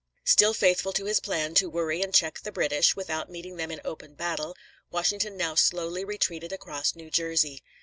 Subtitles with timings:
[0.23, 3.79] Still faithful to his plan to worry and check the British, without meeting them in
[3.85, 4.55] open battle,
[4.89, 7.61] Washington now slowly retreated across New Jersey.